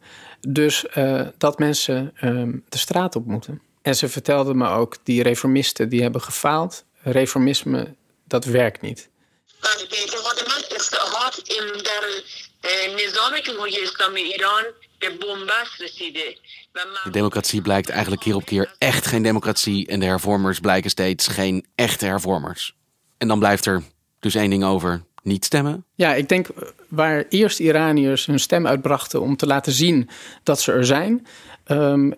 Dus 0.47 0.85
uh, 0.95 1.27
dat 1.37 1.59
mensen 1.59 2.13
uh, 2.21 2.53
de 2.69 2.77
straat 2.77 3.15
op 3.15 3.25
moeten. 3.25 3.61
En 3.81 3.95
ze 3.95 4.09
vertelde 4.09 4.53
me 4.53 4.69
ook, 4.69 4.95
die 5.03 5.23
reformisten 5.23 5.89
die 5.89 6.01
hebben 6.01 6.21
gefaald. 6.21 6.85
Reformisme, 7.01 7.95
dat 8.27 8.45
werkt 8.45 8.81
niet. 8.81 9.09
De 17.03 17.09
democratie 17.11 17.61
blijkt 17.61 17.89
eigenlijk 17.89 18.21
keer 18.21 18.35
op 18.35 18.45
keer 18.45 18.75
echt 18.77 19.05
geen 19.05 19.23
democratie 19.23 19.87
en 19.87 19.99
de 19.99 20.05
hervormers 20.05 20.59
blijken 20.59 20.89
steeds 20.89 21.27
geen 21.27 21.65
echte 21.75 22.05
hervormers. 22.05 22.75
En 23.17 23.27
dan 23.27 23.39
blijft 23.39 23.65
er 23.65 23.83
dus 24.19 24.35
één 24.35 24.49
ding 24.49 24.63
over: 24.63 25.03
niet 25.23 25.45
stemmen. 25.45 25.85
Ja, 25.95 26.13
ik 26.13 26.29
denk 26.29 26.47
waar 26.87 27.25
eerst 27.29 27.59
Iraniërs 27.59 28.25
hun 28.25 28.39
stem 28.39 28.67
uitbrachten 28.67 29.21
om 29.21 29.35
te 29.35 29.45
laten 29.45 29.71
zien 29.71 30.09
dat 30.43 30.61
ze 30.61 30.71
er 30.71 30.85
zijn. 30.85 31.27
Um, 31.67 32.13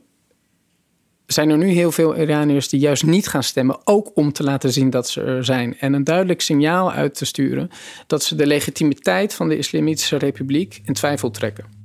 zijn 1.26 1.50
er 1.50 1.58
nu 1.58 1.68
heel 1.68 1.92
veel 1.92 2.16
Iraniërs 2.18 2.70
die 2.70 2.80
juist 2.80 3.04
niet 3.04 3.28
gaan 3.28 3.44
stemmen, 3.44 3.80
ook 3.84 4.12
om 4.14 4.32
te 4.34 4.44
laten 4.44 4.72
zien 4.72 4.90
dat 4.90 5.10
ze 5.10 5.22
er 5.22 5.46
zijn. 5.46 5.80
En 5.80 5.94
een 5.94 6.04
duidelijk 6.04 6.42
signaal 6.42 6.92
uit 6.92 7.16
te 7.16 7.26
sturen 7.26 7.70
dat 8.08 8.24
ze 8.24 8.36
de 8.36 8.48
legitimiteit 8.48 9.34
van 9.34 9.50
de 9.50 9.58
Islamitische 9.58 10.18
Republiek 10.18 10.82
in 10.86 10.94
twijfel 10.94 11.32
trekken. 11.32 11.83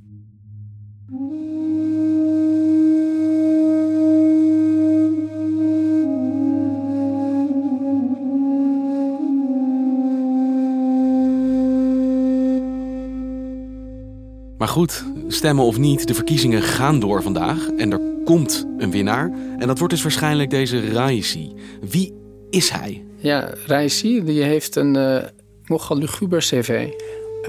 Maar 14.59 14.67
goed, 14.67 15.05
stemmen 15.27 15.65
of 15.65 15.77
niet, 15.77 16.07
de 16.07 16.13
verkiezingen 16.13 16.61
gaan 16.61 16.99
door 16.99 17.23
vandaag 17.23 17.69
en 17.77 17.91
er 17.91 18.01
komt 18.25 18.67
een 18.77 18.91
winnaar. 18.91 19.31
En 19.57 19.67
dat 19.67 19.77
wordt 19.77 19.93
dus 19.93 20.03
waarschijnlijk 20.03 20.49
deze 20.49 20.91
Raisi. 20.91 21.53
Wie 21.81 22.13
is 22.49 22.69
hij? 22.69 23.05
Ja, 23.15 23.53
Raisi 23.65 24.23
die 24.23 24.43
heeft 24.43 24.75
een 24.75 24.95
uh, 24.95 25.17
nogal 25.65 25.97
luguber 25.97 26.39
cv. 26.39 26.89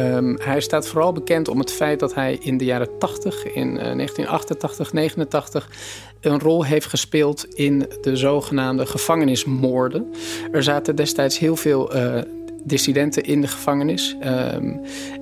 Um, 0.00 0.38
hij 0.42 0.60
staat 0.60 0.88
vooral 0.88 1.12
bekend 1.12 1.48
om 1.48 1.58
het 1.58 1.72
feit 1.72 2.00
dat 2.00 2.14
hij 2.14 2.38
in 2.40 2.56
de 2.56 2.64
jaren 2.64 2.98
80, 2.98 3.44
in 3.44 3.66
uh, 3.66 3.72
1988, 3.72 4.92
89, 4.92 5.70
een 6.20 6.40
rol 6.40 6.64
heeft 6.64 6.86
gespeeld 6.86 7.54
in 7.54 7.86
de 8.00 8.16
zogenaamde 8.16 8.86
gevangenismoorden. 8.86 10.06
Er 10.52 10.62
zaten 10.62 10.96
destijds 10.96 11.38
heel 11.38 11.56
veel 11.56 11.96
uh, 11.96 12.18
dissidenten 12.64 13.22
in 13.22 13.40
de 13.40 13.48
gevangenis. 13.48 14.16
Um, 14.24 14.80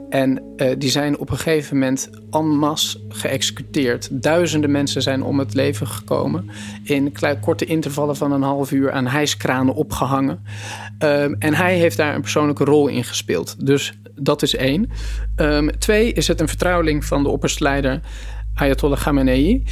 en 0.08 0.42
uh, 0.56 0.70
die 0.78 0.90
zijn 0.90 1.18
op 1.18 1.30
een 1.30 1.36
gegeven 1.36 1.78
moment 1.78 2.10
en 2.30 2.46
masse 2.46 3.00
geëxecuteerd. 3.08 4.22
Duizenden 4.22 4.70
mensen 4.70 5.02
zijn 5.02 5.22
om 5.22 5.38
het 5.38 5.54
leven 5.54 5.86
gekomen. 5.86 6.50
In 6.82 7.12
korte 7.40 7.64
intervallen 7.64 8.16
van 8.16 8.32
een 8.32 8.42
half 8.42 8.72
uur 8.72 8.92
aan 8.92 9.06
hijskranen 9.06 9.74
opgehangen. 9.74 10.44
Um, 10.98 11.36
en 11.38 11.54
hij 11.54 11.76
heeft 11.76 11.96
daar 11.96 12.14
een 12.14 12.20
persoonlijke 12.20 12.64
rol 12.64 12.88
in 12.88 13.04
gespeeld. 13.04 13.66
Dus 13.66 13.98
dat 14.14 14.42
is 14.42 14.56
één. 14.56 14.90
Um, 15.36 15.78
twee 15.78 16.12
is 16.12 16.28
het 16.28 16.40
een 16.40 16.48
vertrouweling 16.48 17.04
van 17.04 17.22
de 17.22 17.28
opperstleider 17.28 18.00
Ayatollah 18.54 18.98
Khamenei. 18.98 19.64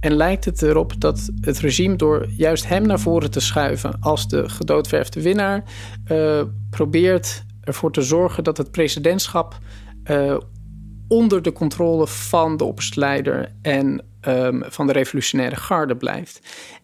En 0.00 0.14
lijkt 0.14 0.44
het 0.44 0.62
erop 0.62 1.00
dat 1.00 1.30
het 1.40 1.58
regime 1.58 1.96
door 1.96 2.26
juist 2.36 2.68
hem 2.68 2.86
naar 2.86 3.00
voren 3.00 3.30
te 3.30 3.40
schuiven 3.40 4.00
als 4.00 4.28
de 4.28 4.48
gedoodverfde 4.48 5.22
winnaar 5.22 5.64
uh, 6.12 6.42
probeert 6.70 7.44
ervoor 7.66 7.92
te 7.92 8.02
zorgen 8.02 8.44
dat 8.44 8.56
het 8.56 8.70
presidentschap 8.70 9.58
uh, 10.10 10.36
onder 11.08 11.42
de 11.42 11.52
controle 11.52 12.06
van 12.06 12.56
de 12.56 12.64
opperstleider 12.64 13.52
en 13.62 14.04
um, 14.28 14.62
van 14.66 14.86
de 14.86 14.92
revolutionaire 14.92 15.56
garde 15.56 15.96
blijft. 15.96 16.40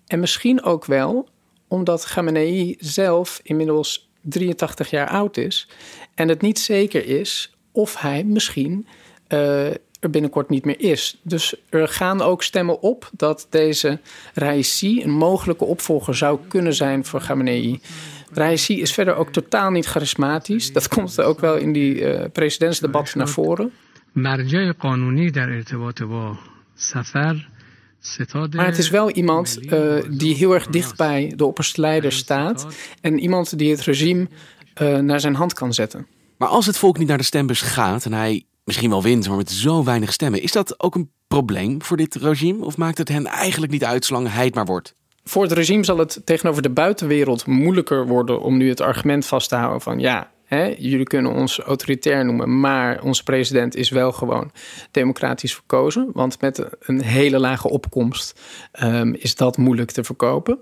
En 0.06 0.20
misschien 0.20 0.62
ook 0.62 0.84
wel 0.84 1.28
omdat 1.68 2.04
Khamenei 2.04 2.76
zelf 2.78 3.40
inmiddels 3.42 4.10
83 4.20 4.90
jaar 4.90 5.08
oud 5.08 5.36
is 5.36 5.68
en 6.14 6.28
het 6.28 6.40
niet 6.40 6.58
zeker 6.58 7.06
is 7.06 7.56
of 7.72 7.96
hij 7.96 8.24
misschien 8.24 8.86
uh, 9.28 9.66
er 10.00 10.10
binnenkort 10.10 10.48
niet 10.48 10.64
meer 10.64 10.80
is. 10.80 11.20
Dus 11.22 11.54
er 11.68 11.88
gaan 11.88 12.20
ook 12.20 12.42
stemmen 12.42 12.80
op 12.80 13.10
dat 13.12 13.46
deze 13.50 14.00
Raisi 14.34 15.02
een 15.02 15.10
mogelijke 15.10 15.64
opvolger 15.64 16.14
zou 16.14 16.38
kunnen 16.48 16.74
zijn 16.74 17.04
voor 17.04 17.20
Khamenei. 17.20 17.80
Raisi 18.32 18.80
is 18.80 18.92
verder 18.92 19.14
ook 19.14 19.32
totaal 19.32 19.70
niet 19.70 19.86
charismatisch. 19.86 20.72
Dat 20.72 20.88
komt 20.88 21.20
ook 21.20 21.40
wel 21.40 21.56
in 21.56 21.72
die 21.72 21.94
uh, 21.94 22.24
presidentsdebatten 22.32 23.18
naar 23.18 23.28
voren. 23.28 23.72
Maar 28.56 28.66
het 28.66 28.78
is 28.78 28.90
wel 28.90 29.10
iemand 29.10 29.58
uh, 29.60 29.94
die 30.10 30.34
heel 30.34 30.54
erg 30.54 30.66
dicht 30.66 30.96
bij 30.96 31.32
de 31.36 31.44
opperste 31.44 32.06
staat. 32.08 32.66
En 33.00 33.18
iemand 33.18 33.58
die 33.58 33.70
het 33.70 33.80
regime 33.80 34.28
uh, 34.82 34.98
naar 34.98 35.20
zijn 35.20 35.34
hand 35.34 35.52
kan 35.52 35.74
zetten. 35.74 36.06
Maar 36.38 36.48
als 36.48 36.66
het 36.66 36.78
volk 36.78 36.98
niet 36.98 37.08
naar 37.08 37.18
de 37.18 37.24
stembus 37.24 37.60
gaat 37.60 38.04
en 38.04 38.12
hij 38.12 38.44
misschien 38.64 38.90
wel 38.90 39.02
wint, 39.02 39.28
maar 39.28 39.36
met 39.36 39.50
zo 39.50 39.84
weinig 39.84 40.12
stemmen, 40.12 40.42
is 40.42 40.52
dat 40.52 40.82
ook 40.82 40.94
een 40.94 41.10
probleem 41.26 41.82
voor 41.82 41.96
dit 41.96 42.14
regime? 42.14 42.64
Of 42.64 42.76
maakt 42.76 42.98
het 42.98 43.08
hen 43.08 43.26
eigenlijk 43.26 43.72
niet 43.72 43.84
uit 43.84 44.04
zolang 44.04 44.32
hij 44.32 44.44
het 44.44 44.54
maar 44.54 44.64
wordt? 44.64 44.94
Voor 45.24 45.42
het 45.42 45.52
regime 45.52 45.84
zal 45.84 45.98
het 45.98 46.20
tegenover 46.24 46.62
de 46.62 46.70
buitenwereld 46.70 47.46
moeilijker 47.46 48.06
worden 48.06 48.40
om 48.40 48.56
nu 48.56 48.68
het 48.68 48.80
argument 48.80 49.26
vast 49.26 49.48
te 49.48 49.54
houden 49.54 49.80
van 49.80 49.98
ja, 49.98 50.30
hè, 50.44 50.74
jullie 50.78 51.06
kunnen 51.06 51.32
ons 51.32 51.58
autoritair 51.58 52.24
noemen, 52.24 52.60
maar 52.60 53.02
onze 53.02 53.22
president 53.22 53.76
is 53.76 53.90
wel 53.90 54.12
gewoon 54.12 54.50
democratisch 54.90 55.54
verkozen. 55.54 56.10
Want 56.12 56.40
met 56.40 56.64
een 56.80 57.02
hele 57.02 57.38
lage 57.38 57.68
opkomst 57.68 58.40
um, 58.82 59.14
is 59.14 59.34
dat 59.34 59.56
moeilijk 59.56 59.90
te 59.90 60.04
verkopen. 60.04 60.58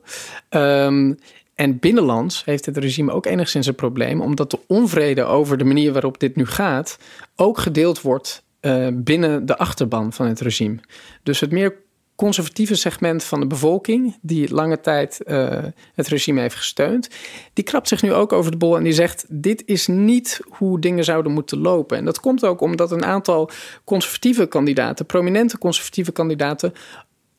Um, 0.50 1.18
En 1.54 1.78
binnenlands 1.78 2.44
heeft 2.44 2.66
het 2.66 2.76
regime 2.76 3.12
ook 3.12 3.26
enigszins 3.26 3.66
een 3.66 3.74
probleem, 3.74 4.20
omdat 4.20 4.50
de 4.50 4.58
onvrede 4.66 5.24
over 5.24 5.58
de 5.58 5.64
manier 5.64 5.92
waarop 5.92 6.20
dit 6.20 6.36
nu 6.36 6.46
gaat 6.46 6.98
ook 7.36 7.58
gedeeld 7.58 8.00
wordt 8.00 8.42
uh, 8.60 8.88
binnen 8.92 9.46
de 9.46 9.58
achterban 9.58 10.12
van 10.12 10.26
het 10.26 10.40
regime. 10.40 10.78
Dus 11.22 11.40
het 11.40 11.50
meer 11.50 11.74
conservatieve 12.20 12.74
segment 12.74 13.24
van 13.24 13.40
de 13.40 13.46
bevolking, 13.46 14.18
die 14.20 14.54
lange 14.54 14.80
tijd 14.80 15.20
uh, 15.26 15.58
het 15.94 16.08
regime 16.08 16.40
heeft 16.40 16.54
gesteund, 16.54 17.08
die 17.52 17.64
krabt 17.64 17.88
zich 17.88 18.02
nu 18.02 18.12
ook 18.12 18.32
over 18.32 18.50
de 18.50 18.56
bol 18.56 18.76
en 18.76 18.82
die 18.82 18.92
zegt: 18.92 19.24
Dit 19.28 19.62
is 19.66 19.86
niet 19.86 20.40
hoe 20.48 20.80
dingen 20.80 21.04
zouden 21.04 21.32
moeten 21.32 21.58
lopen. 21.58 21.96
En 21.96 22.04
dat 22.04 22.20
komt 22.20 22.44
ook 22.44 22.60
omdat 22.60 22.90
een 22.90 23.04
aantal 23.04 23.50
conservatieve 23.84 24.46
kandidaten, 24.46 25.06
prominente 25.06 25.58
conservatieve 25.58 26.12
kandidaten, 26.12 26.72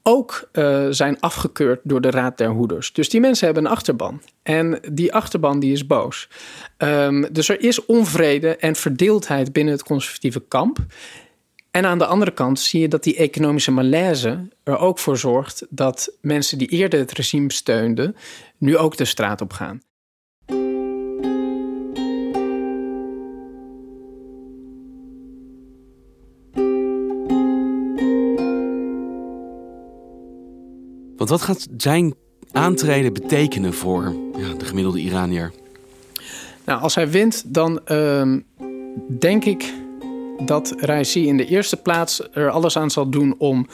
ook 0.04 0.50
uh, 0.54 0.88
zijn 0.90 1.20
afgekeurd 1.20 1.80
door 1.84 2.02
de 2.02 2.10
Raad 2.10 2.38
der 2.38 2.50
Hoeders. 2.50 2.94
Dus 2.94 3.10
die 3.10 3.20
mensen 3.20 3.46
hebben 3.46 3.66
een 3.66 3.72
achterban. 3.72 4.22
En 4.44 4.80
die 4.92 5.14
achterban 5.14 5.60
die 5.60 5.72
is 5.72 5.88
boos. 5.88 6.30
Um, 6.78 7.34
dus 7.34 7.50
er 7.50 7.62
is 7.62 7.86
onvrede 7.86 8.56
en 8.56 8.76
verdeeldheid 8.76 9.54
binnen 9.54 9.74
het 9.74 9.84
conservatieve 9.84 10.44
kamp. 10.48 10.78
En 11.72 11.86
aan 11.86 11.98
de 11.98 12.06
andere 12.06 12.32
kant 12.32 12.60
zie 12.60 12.82
je 12.82 12.88
dat 12.88 13.04
die 13.04 13.16
economische 13.16 13.72
malaise 13.72 14.48
er 14.64 14.78
ook 14.78 15.00
voor 15.00 15.18
zorgt 15.18 15.66
dat 15.70 16.18
mensen 16.22 16.58
die 16.58 16.68
eerder 16.68 17.00
het 17.00 17.12
regime 17.12 17.52
steunden, 17.52 18.16
nu 18.58 18.78
ook 18.78 18.98
de 18.98 19.06
straat 19.06 19.42
op 19.42 19.54
gaan. 19.54 19.82
Want 31.18 31.30
wat 31.30 31.42
gaat 31.42 31.68
zijn 31.78 32.14
aantreden 32.52 33.14
betekenen 33.14 33.74
voor 33.74 34.16
ja, 34.38 34.54
de 34.54 34.66
gemiddelde 34.66 35.00
Iranier? 35.00 35.52
Nou, 36.66 36.82
als 36.82 36.96
hij 36.96 37.10
wint, 37.10 37.54
dan 37.54 37.82
uh, 37.88 38.36
denk 39.20 39.46
ik 39.46 39.74
dat 40.46 40.74
Raisi 40.78 41.28
in 41.28 41.38
de 41.38 41.46
eerste 41.46 41.78
plaats 41.78 42.22
er 42.34 42.50
alles 42.50 42.78
aan 42.78 42.92
zal 42.92 43.10
doen 43.10 43.36
om 43.38 43.68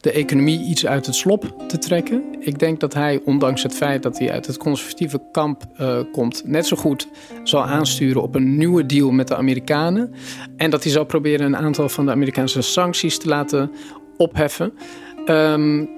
de 0.00 0.12
economie 0.12 0.64
iets 0.64 0.86
uit 0.86 1.06
het 1.06 1.14
slop 1.14 1.64
te 1.68 1.78
trekken. 1.78 2.24
Ik 2.40 2.58
denk 2.58 2.80
dat 2.80 2.94
hij, 2.94 3.20
ondanks 3.24 3.62
het 3.62 3.74
feit 3.74 4.02
dat 4.02 4.18
hij 4.18 4.32
uit 4.32 4.46
het 4.46 4.56
conservatieve 4.56 5.20
kamp 5.32 5.64
uh, 5.80 5.98
komt, 6.12 6.42
net 6.44 6.66
zo 6.66 6.76
goed 6.76 7.08
zal 7.44 7.64
aansturen 7.64 8.22
op 8.22 8.34
een 8.34 8.56
nieuwe 8.56 8.86
deal 8.86 9.10
met 9.10 9.28
de 9.28 9.36
Amerikanen. 9.36 10.14
En 10.56 10.70
dat 10.70 10.82
hij 10.82 10.92
zal 10.92 11.04
proberen 11.04 11.46
een 11.46 11.56
aantal 11.56 11.88
van 11.88 12.06
de 12.06 12.12
Amerikaanse 12.12 12.62
sancties 12.62 13.18
te 13.18 13.28
laten 13.28 13.70
opheffen. 14.16 14.72
Um, 15.26 15.97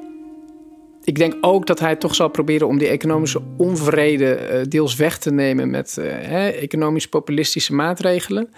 ik 1.10 1.16
denk 1.16 1.36
ook 1.40 1.66
dat 1.66 1.80
hij 1.80 1.96
toch 1.96 2.14
zal 2.14 2.28
proberen 2.28 2.66
om 2.66 2.78
die 2.78 2.88
economische 2.88 3.42
onvrede 3.56 4.50
uh, 4.52 4.62
deels 4.68 4.96
weg 4.96 5.18
te 5.18 5.32
nemen 5.32 5.70
met 5.70 5.96
uh, 5.98 6.62
economisch 6.62 7.08
populistische 7.08 7.74
maatregelen, 7.74 8.50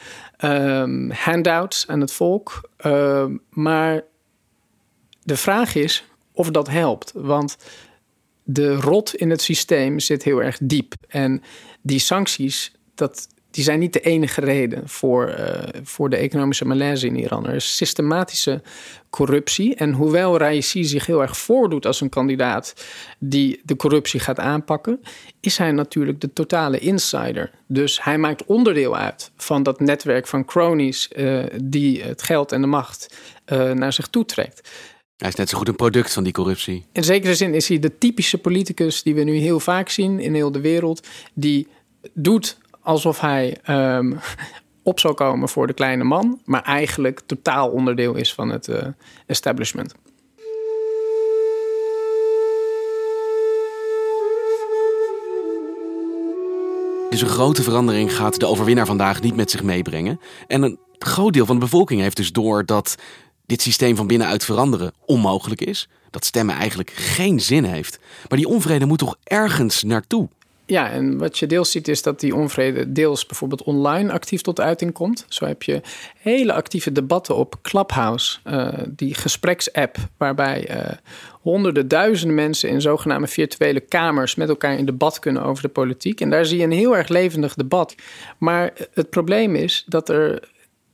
um, 0.45 1.11
handouts 1.11 1.89
aan 1.89 2.01
het 2.01 2.13
volk. 2.13 2.71
Uh, 2.87 3.25
maar 3.51 4.05
de 5.23 5.37
vraag 5.37 5.75
is 5.75 6.05
of 6.33 6.51
dat 6.51 6.69
helpt, 6.69 7.13
want 7.15 7.57
de 8.45 8.75
rot 8.75 9.15
in 9.15 9.31
het 9.31 9.43
systeem 9.43 9.99
zit 9.99 10.23
heel 10.23 10.43
erg 10.43 10.59
diep. 10.63 10.95
En 11.09 11.43
die 11.83 11.99
sancties, 11.99 12.73
dat 12.95 13.29
die 13.53 13.65
zijn 13.65 13.79
niet 13.79 13.93
de 13.93 14.01
enige 14.01 14.41
reden 14.41 14.89
voor, 14.89 15.35
uh, 15.39 15.63
voor 15.83 16.11
de 16.11 16.17
economische 16.17 16.65
malaise 16.65 17.07
in 17.07 17.17
Iran. 17.17 17.47
Er 17.47 17.55
is 17.55 17.77
systematische 17.77 18.63
corruptie. 19.11 19.75
En 19.75 19.93
hoewel 19.93 20.39
Raisi 20.39 20.85
zich 20.85 21.07
heel 21.07 21.23
erg 21.23 21.37
voordoet 21.37 21.87
als 21.87 22.01
een 22.01 22.09
kandidaat 22.09 22.75
die 23.19 23.61
de 23.65 23.77
corruptie 23.77 24.21
gaat 24.21 24.39
aanpakken, 24.39 25.01
is 25.41 25.59
hij 25.59 25.73
natuurlijk 25.73 26.21
de 26.21 26.33
totale 26.33 26.79
insider. 26.79 27.51
Dus 27.67 28.03
hij 28.03 28.19
maakt 28.19 28.45
onderdeel 28.45 28.97
uit 28.97 29.31
van 29.37 29.63
dat 29.63 29.81
netwerk 29.81 30.27
van 30.27 30.45
cronies 30.45 31.09
uh, 31.17 31.45
die 31.63 32.03
het 32.03 32.23
geld 32.23 32.53
en 32.53 32.61
de 32.61 32.67
macht 32.67 33.17
uh, 33.53 33.71
naar 33.71 33.93
zich 33.93 34.07
toetrekt. 34.07 34.71
Hij 35.17 35.29
is 35.29 35.37
net 35.37 35.49
zo 35.49 35.59
goed 35.59 35.69
een 35.69 35.77
product 35.77 36.13
van 36.13 36.25
die 36.25 36.33
corruptie. 36.33 36.87
In 36.93 37.05
zekere 37.05 37.35
zin 37.35 37.55
is 37.55 37.69
hij 37.69 37.79
de 37.79 37.99
typische 37.99 38.39
politicus 38.39 39.03
die 39.03 39.15
we 39.15 39.23
nu 39.23 39.37
heel 39.37 39.61
vaak 39.61 39.89
zien 39.89 40.21
in 40.21 40.35
heel 40.35 40.53
de 40.53 40.61
wereld, 40.61 41.07
die 41.35 41.69
doet 42.15 42.59
alsof 42.83 43.21
hij 43.21 43.59
um, 43.69 44.19
op 44.83 45.01
zou 45.01 45.15
komen 45.15 45.49
voor 45.49 45.67
de 45.67 45.73
kleine 45.73 46.05
man, 46.05 46.41
maar 46.45 46.63
eigenlijk 46.63 47.21
totaal 47.27 47.69
onderdeel 47.69 48.15
is 48.15 48.35
van 48.35 48.49
het 48.49 48.69
uh, 48.69 48.87
establishment. 49.27 49.95
Dus 57.11 57.21
een 57.21 57.29
grote 57.29 57.63
verandering 57.63 58.17
gaat 58.17 58.41
de 58.41 58.47
overwinnaar 58.47 58.87
vandaag 58.87 59.21
niet 59.21 59.37
met 59.37 59.51
zich 59.51 59.63
meebrengen. 59.63 60.21
En 60.47 60.63
een 60.63 60.79
groot 60.99 61.33
deel 61.33 61.47
van 61.47 61.55
de 61.55 61.65
bevolking 61.65 62.01
heeft 62.01 62.17
dus 62.17 62.33
door 62.33 62.67
dat 62.67 62.97
dit 63.47 63.63
systeem 63.63 63.97
van 63.97 64.07
binnenuit 64.07 64.45
veranderen 64.45 64.93
onmogelijk 65.07 65.61
is. 65.61 65.89
Dat 66.11 66.25
stemmen 66.25 66.55
eigenlijk 66.55 66.91
geen 66.91 67.41
zin 67.41 67.65
heeft. 67.65 67.99
Maar 68.29 68.39
die 68.39 68.49
onvrede 68.49 68.87
moet 68.87 68.99
toch 68.99 69.17
ergens 69.25 69.83
naartoe? 69.83 70.29
Ja, 70.73 70.91
en 70.91 71.19
wat 71.19 71.39
je 71.39 71.47
deels 71.47 71.71
ziet 71.71 71.89
is 71.89 72.03
dat 72.03 72.21
die 72.21 72.35
onvrede 72.35 72.93
deels 72.93 73.27
bijvoorbeeld 73.27 73.63
online 73.63 74.13
actief 74.13 74.41
tot 74.41 74.61
uiting 74.61 74.93
komt. 74.93 75.25
Zo 75.29 75.45
heb 75.45 75.63
je 75.63 75.81
hele 76.19 76.53
actieve 76.53 76.93
debatten 76.93 77.37
op 77.37 77.59
Clubhouse, 77.63 78.39
uh, 78.45 78.69
die 78.89 79.15
gespreksapp, 79.15 79.97
waarbij 80.17 80.71
uh, 80.71 80.91
honderden, 81.41 81.89
duizenden 81.89 82.37
mensen 82.37 82.69
in 82.69 82.81
zogenaamde 82.81 83.27
virtuele 83.27 83.81
kamers 83.81 84.35
met 84.35 84.49
elkaar 84.49 84.79
in 84.79 84.85
debat 84.87 85.19
kunnen 85.19 85.43
over 85.43 85.63
de 85.63 85.69
politiek. 85.69 86.21
En 86.21 86.31
daar 86.31 86.45
zie 86.45 86.59
je 86.59 86.65
een 86.65 86.73
heel 86.73 86.97
erg 86.97 87.09
levendig 87.09 87.55
debat. 87.55 87.95
Maar 88.39 88.73
het 88.95 89.11
probleem 89.11 89.55
is 89.55 89.85
dat 89.87 90.09
er 90.09 90.49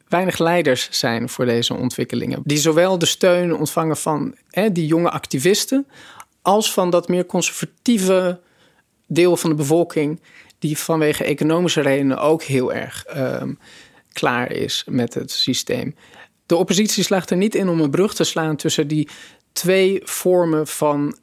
weinig 0.09 0.39
leiders 0.39 0.89
zijn 0.91 1.29
voor 1.29 1.45
deze 1.45 1.75
ontwikkelingen. 1.75 2.41
Die 2.45 2.59
zowel 2.59 2.99
de 2.99 3.07
steun 3.07 3.57
ontvangen 3.57 3.97
van 3.97 4.35
die 4.73 4.87
jonge 4.87 5.11
activisten, 5.11 5.87
als 6.43 6.73
van 6.73 6.91
dat 6.91 7.09
meer 7.09 7.27
conservatieve 7.27 8.39
deel 9.09 9.37
van 9.37 9.51
de 9.51 9.57
bevolking 9.57 10.21
die 10.59 10.79
vanwege 10.79 11.25
economische 11.25 11.81
redenen 11.81 12.19
ook 12.19 12.43
heel 12.43 12.73
erg 12.73 13.05
um, 13.17 13.59
klaar 14.13 14.53
is 14.53 14.85
met 14.87 15.15
het 15.15 15.31
systeem. 15.31 15.95
De 16.47 16.57
oppositie 16.57 17.05
slaagt 17.05 17.31
er 17.31 17.37
niet 17.37 17.55
in 17.55 17.69
om 17.69 17.81
een 17.81 17.91
brug 17.91 18.15
te 18.15 18.25
slaan 18.25 18.57
tussen 18.57 18.89
die 18.89 19.09
twee 19.53 20.01
vormen 20.05 20.67
van 20.67 21.19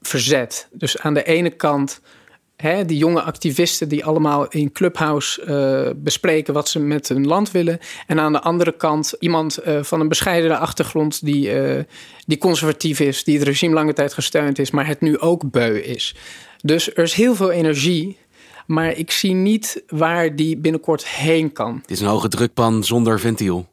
verzet. 0.00 0.68
Dus 0.72 0.98
aan 0.98 1.14
de 1.14 1.24
ene 1.24 1.50
kant 1.50 2.00
hè, 2.62 2.84
die 2.84 2.98
jonge 2.98 3.22
activisten 3.22 3.88
die 3.88 4.04
allemaal 4.04 4.48
in 4.48 4.72
Clubhouse 4.72 5.44
uh, 5.46 6.02
bespreken 6.02 6.54
wat 6.54 6.68
ze 6.68 6.78
met 6.78 7.08
hun 7.08 7.26
land 7.26 7.50
willen. 7.50 7.78
En 8.06 8.20
aan 8.20 8.32
de 8.32 8.40
andere 8.40 8.72
kant 8.72 9.14
iemand 9.18 9.58
uh, 9.66 9.82
van 9.82 10.00
een 10.00 10.08
bescheidene 10.08 10.56
achtergrond 10.56 11.24
die, 11.24 11.76
uh, 11.76 11.82
die 12.26 12.38
conservatief 12.38 13.00
is, 13.00 13.24
die 13.24 13.38
het 13.38 13.46
regime 13.46 13.74
lange 13.74 13.92
tijd 13.92 14.14
gesteund 14.14 14.58
is, 14.58 14.70
maar 14.70 14.86
het 14.86 15.00
nu 15.00 15.18
ook 15.18 15.50
beu 15.50 15.78
is. 15.78 16.14
Dus 16.60 16.94
er 16.94 17.02
is 17.02 17.14
heel 17.14 17.34
veel 17.34 17.50
energie. 17.50 18.18
Maar 18.66 18.92
ik 18.92 19.10
zie 19.10 19.32
niet 19.32 19.82
waar 19.86 20.36
die 20.36 20.56
binnenkort 20.56 21.06
heen 21.06 21.52
kan. 21.52 21.78
Het 21.80 21.90
is 21.90 22.00
een 22.00 22.06
hoge 22.06 22.28
drukpan 22.28 22.84
zonder 22.84 23.20
ventiel. 23.20 23.66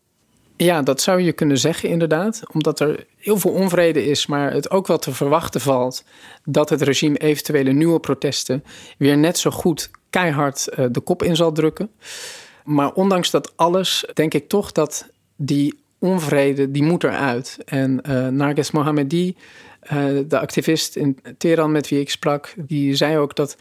Ja, 0.57 0.81
dat 0.81 1.01
zou 1.01 1.21
je 1.21 1.31
kunnen 1.31 1.57
zeggen 1.57 1.89
inderdaad. 1.89 2.41
Omdat 2.53 2.79
er 2.79 3.05
heel 3.17 3.37
veel 3.37 3.51
onvrede 3.51 4.05
is, 4.05 4.25
maar 4.25 4.51
het 4.51 4.71
ook 4.71 4.87
wel 4.87 4.97
te 4.97 5.13
verwachten 5.13 5.61
valt 5.61 6.03
dat 6.43 6.69
het 6.69 6.81
regime 6.81 7.17
eventuele 7.17 7.71
nieuwe 7.71 7.99
protesten 7.99 8.63
weer 8.97 9.17
net 9.17 9.37
zo 9.37 9.51
goed 9.51 9.89
keihard 10.09 10.67
uh, 10.69 10.85
de 10.91 10.99
kop 10.99 11.23
in 11.23 11.35
zal 11.35 11.51
drukken. 11.51 11.89
Maar 12.63 12.93
ondanks 12.93 13.31
dat 13.31 13.53
alles 13.55 14.05
denk 14.13 14.33
ik 14.33 14.47
toch 14.47 14.71
dat 14.71 15.09
die 15.35 15.79
onvrede, 15.99 16.71
die 16.71 16.83
moet 16.83 17.03
eruit. 17.03 17.57
En 17.65 18.01
uh, 18.09 18.27
Narges 18.27 18.71
Mohammedi, 18.71 19.35
uh, 19.83 19.89
de 20.27 20.39
activist 20.39 20.95
in 20.95 21.19
Teheran 21.37 21.71
met 21.71 21.89
wie 21.89 21.99
ik 21.99 22.09
sprak, 22.09 22.53
die 22.57 22.95
zei 22.95 23.17
ook 23.17 23.35
dat 23.35 23.57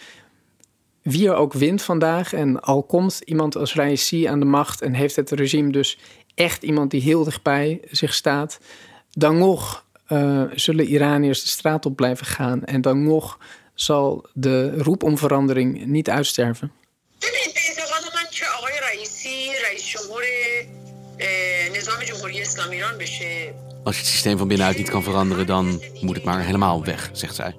wie 1.03 1.29
er 1.29 1.35
ook 1.35 1.53
wint 1.53 1.83
vandaag 1.83 2.33
en 2.33 2.61
al 2.61 2.83
komt 2.83 3.21
iemand 3.25 3.57
als 3.57 3.75
Raisi 3.75 4.25
aan 4.25 4.41
de 4.41 4.47
macht 4.47 4.81
en 4.83 4.95
heeft 4.95 5.17
het 5.17 5.31
regime 5.31 5.71
dus 5.71 5.99
echt 6.35 6.63
iemand 6.63 6.91
die 6.91 7.01
heel 7.01 7.25
dichtbij 7.25 7.81
zich 7.91 8.15
staat, 8.15 8.59
dan 9.11 9.39
nog 9.39 9.85
uh, 10.09 10.43
zullen 10.55 10.87
Iraniërs 10.87 11.43
de 11.43 11.49
straat 11.49 11.87
op 11.87 11.97
blijven 11.97 12.27
gaan 12.27 12.65
en 12.65 12.81
dan 12.81 13.03
nog 13.03 13.39
zal 13.75 14.27
de 14.33 14.83
roep 14.83 15.03
om 15.03 15.19
verandering 15.19 15.87
niet 15.87 16.11
uitsterven. 16.11 16.73
Als 23.85 23.95
je 23.95 24.01
het 24.01 24.11
systeem 24.11 24.39
van 24.39 24.49
binnenuit 24.49 24.77
niet 24.77 24.91
kan 24.91 25.03
veranderen, 25.03 25.47
dan 25.47 25.83
moet 26.01 26.17
het 26.17 26.25
maar 26.25 26.45
helemaal 26.45 26.85
weg, 26.85 27.11
zegt 27.13 27.35
zij. 27.35 27.57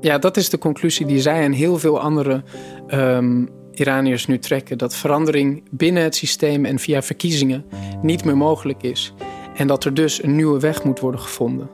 Ja, 0.00 0.18
dat 0.18 0.36
is 0.36 0.50
de 0.50 0.58
conclusie 0.58 1.06
die 1.06 1.20
zij 1.20 1.42
en 1.42 1.52
heel 1.52 1.78
veel 1.78 2.00
andere 2.00 2.42
um, 2.88 3.59
Iraniërs 3.80 4.26
nu 4.26 4.38
trekken. 4.38 4.78
Dat 4.78 4.94
verandering 4.94 5.62
binnen 5.70 6.02
het 6.02 6.14
systeem 6.14 6.64
en 6.64 6.78
via 6.78 7.02
verkiezingen 7.02 7.64
niet 8.02 8.24
meer 8.24 8.36
mogelijk 8.36 8.82
is. 8.82 9.12
En 9.54 9.66
dat 9.66 9.84
er 9.84 9.94
dus 9.94 10.22
een 10.22 10.36
nieuwe 10.36 10.60
weg 10.60 10.84
moet 10.84 11.00
worden 11.00 11.20
gevonden. 11.20 11.70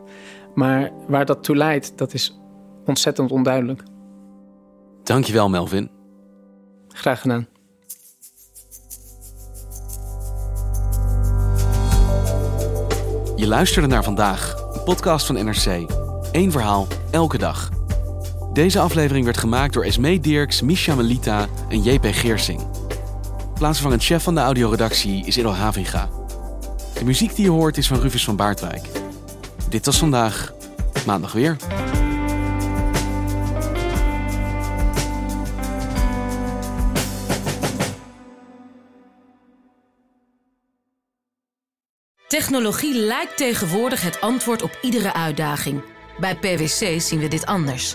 Maar 0.54 0.92
waar 1.08 1.26
dat 1.26 1.44
toe 1.44 1.56
leidt, 1.56 1.92
dat 1.96 2.14
is 2.14 2.40
ontzettend 2.84 3.30
onduidelijk. 3.30 3.82
Dankjewel, 5.02 5.48
Melvin. 5.48 5.90
Graag 6.88 7.20
gedaan. 7.20 7.46
Je 13.36 13.46
luisterde 13.46 13.88
naar 13.88 14.04
vandaag, 14.04 14.70
een 14.72 14.82
podcast 14.82 15.26
van 15.26 15.34
NRC. 15.34 15.90
Eén 16.32 16.50
verhaal, 16.50 16.86
elke 17.10 17.38
dag. 17.38 17.75
Deze 18.56 18.80
aflevering 18.80 19.24
werd 19.24 19.36
gemaakt 19.36 19.72
door 19.72 19.84
Esmee 19.84 20.20
Dirks, 20.20 20.60
Misha 20.60 20.94
Melita 20.94 21.46
en 21.68 21.82
JP 21.82 22.04
Geersing. 22.04 22.66
Plaatsvervangend 23.54 24.04
chef 24.04 24.22
van 24.22 24.34
de 24.34 24.40
audioredactie 24.40 25.26
is 25.26 25.36
Edo 25.36 25.50
Havinga. 25.50 26.08
De 26.94 27.04
muziek 27.04 27.34
die 27.34 27.44
je 27.44 27.50
hoort 27.50 27.76
is 27.76 27.86
van 27.86 28.00
Rufus 28.00 28.24
van 28.24 28.36
Baardwijk. 28.36 28.82
Dit 29.68 29.86
was 29.86 29.98
vandaag, 29.98 30.52
maandag 31.06 31.32
weer. 31.32 31.56
Technologie 42.28 42.94
lijkt 42.94 43.36
tegenwoordig 43.36 44.02
het 44.02 44.20
antwoord 44.20 44.62
op 44.62 44.78
iedere 44.82 45.12
uitdaging. 45.12 45.82
Bij 46.20 46.36
PwC 46.36 47.00
zien 47.00 47.18
we 47.18 47.28
dit 47.28 47.46
anders. 47.46 47.94